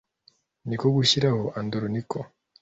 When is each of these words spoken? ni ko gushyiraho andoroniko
ni 0.67 0.75
ko 0.79 0.85
gushyiraho 0.95 1.43
andoroniko 1.59 2.17